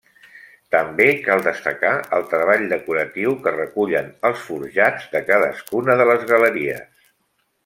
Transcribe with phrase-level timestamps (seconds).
[0.75, 7.07] També cal destacar el treball decoratiu que recullen els forjats de cadascuna de les galeries.